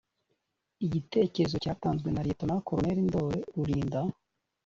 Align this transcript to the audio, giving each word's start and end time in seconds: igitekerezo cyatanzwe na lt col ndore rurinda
igitekerezo 0.85 1.55
cyatanzwe 1.63 2.09
na 2.11 2.21
lt 2.27 2.41
col 2.67 2.83
ndore 3.07 3.39
rurinda 3.55 3.99